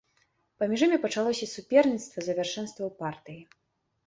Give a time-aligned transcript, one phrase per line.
[0.61, 3.41] Паміж імі пачалося суперніцтва за вяршэнства ў партыі.